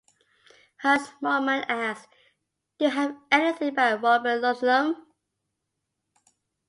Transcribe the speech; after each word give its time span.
Hans 0.77 1.11
Moleman 1.21 1.63
asks, 1.69 2.07
Do 2.79 2.85
you 2.85 2.89
have 2.91 3.15
anything 3.31 3.75
by 3.75 3.93
Robert 3.93 4.41
Ludlum? 4.41 4.95